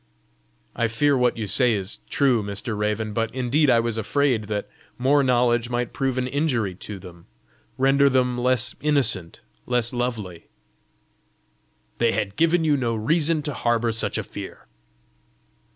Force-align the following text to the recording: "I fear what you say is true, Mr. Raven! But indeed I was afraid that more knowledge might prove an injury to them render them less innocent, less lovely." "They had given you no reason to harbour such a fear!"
"I 0.75 0.87
fear 0.87 1.15
what 1.15 1.37
you 1.37 1.45
say 1.45 1.75
is 1.75 1.99
true, 2.09 2.41
Mr. 2.41 2.75
Raven! 2.75 3.13
But 3.13 3.31
indeed 3.35 3.69
I 3.69 3.79
was 3.79 3.99
afraid 3.99 4.45
that 4.45 4.67
more 4.97 5.21
knowledge 5.21 5.69
might 5.69 5.93
prove 5.93 6.17
an 6.17 6.25
injury 6.25 6.73
to 6.73 6.97
them 6.97 7.27
render 7.77 8.09
them 8.09 8.35
less 8.35 8.73
innocent, 8.81 9.41
less 9.67 9.93
lovely." 9.93 10.47
"They 11.99 12.13
had 12.13 12.35
given 12.35 12.63
you 12.63 12.77
no 12.77 12.95
reason 12.95 13.43
to 13.43 13.53
harbour 13.53 13.91
such 13.91 14.17
a 14.17 14.23
fear!" 14.23 14.65